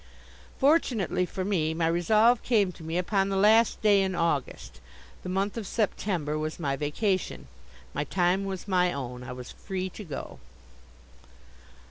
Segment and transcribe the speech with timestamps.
[0.57, 4.81] Fortunately for me, my resolve came to me upon the last day in August.
[5.21, 7.47] The month of September was my vacation.
[7.93, 9.21] My time was my own.
[9.23, 10.39] I was free to go.